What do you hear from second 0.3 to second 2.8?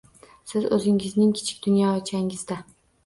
Siz o’zingizning kichik dunyochangizda